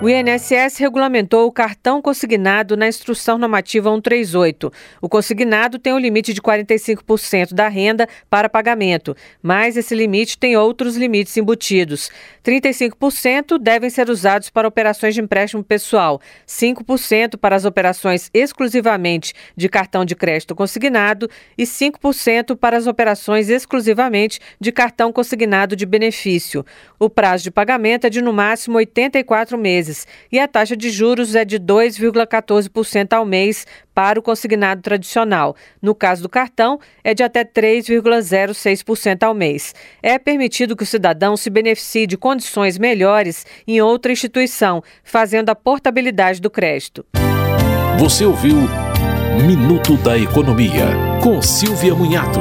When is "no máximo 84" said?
28.22-29.58